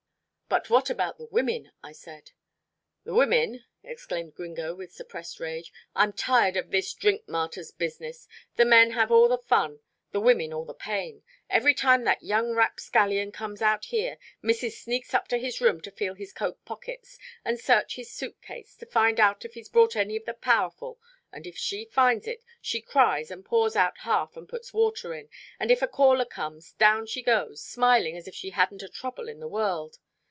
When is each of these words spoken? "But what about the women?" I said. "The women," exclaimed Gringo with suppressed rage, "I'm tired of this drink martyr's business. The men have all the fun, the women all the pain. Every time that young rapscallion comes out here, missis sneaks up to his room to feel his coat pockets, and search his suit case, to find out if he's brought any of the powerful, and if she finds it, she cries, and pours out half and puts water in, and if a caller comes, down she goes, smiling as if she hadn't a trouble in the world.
"But 0.53 0.69
what 0.69 0.89
about 0.89 1.17
the 1.17 1.27
women?" 1.27 1.71
I 1.81 1.93
said. 1.93 2.31
"The 3.05 3.13
women," 3.13 3.63
exclaimed 3.83 4.35
Gringo 4.35 4.75
with 4.75 4.91
suppressed 4.91 5.39
rage, 5.39 5.71
"I'm 5.95 6.11
tired 6.11 6.57
of 6.57 6.71
this 6.71 6.93
drink 6.93 7.25
martyr's 7.25 7.71
business. 7.71 8.27
The 8.57 8.65
men 8.65 8.91
have 8.91 9.11
all 9.11 9.29
the 9.29 9.37
fun, 9.37 9.79
the 10.11 10.19
women 10.19 10.51
all 10.51 10.65
the 10.65 10.73
pain. 10.73 11.23
Every 11.49 11.73
time 11.73 12.03
that 12.03 12.21
young 12.21 12.51
rapscallion 12.53 13.31
comes 13.31 13.61
out 13.61 13.85
here, 13.85 14.17
missis 14.41 14.77
sneaks 14.77 15.13
up 15.13 15.29
to 15.29 15.37
his 15.37 15.61
room 15.61 15.79
to 15.83 15.89
feel 15.91 16.15
his 16.15 16.33
coat 16.33 16.65
pockets, 16.65 17.17
and 17.45 17.57
search 17.57 17.95
his 17.95 18.11
suit 18.11 18.41
case, 18.41 18.75
to 18.75 18.85
find 18.85 19.21
out 19.21 19.45
if 19.45 19.53
he's 19.53 19.69
brought 19.69 19.95
any 19.95 20.17
of 20.17 20.25
the 20.25 20.33
powerful, 20.33 20.99
and 21.31 21.47
if 21.47 21.57
she 21.57 21.85
finds 21.85 22.27
it, 22.27 22.43
she 22.61 22.81
cries, 22.81 23.31
and 23.31 23.45
pours 23.45 23.77
out 23.77 23.99
half 23.99 24.35
and 24.35 24.49
puts 24.49 24.73
water 24.73 25.13
in, 25.13 25.29
and 25.61 25.71
if 25.71 25.81
a 25.81 25.87
caller 25.87 26.25
comes, 26.25 26.73
down 26.73 27.05
she 27.05 27.23
goes, 27.23 27.63
smiling 27.63 28.17
as 28.17 28.27
if 28.27 28.35
she 28.35 28.49
hadn't 28.49 28.83
a 28.83 28.89
trouble 28.89 29.29
in 29.29 29.39
the 29.39 29.47
world. 29.47 29.97